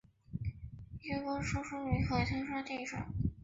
[1.03, 3.13] 一般生于海滩沙地上。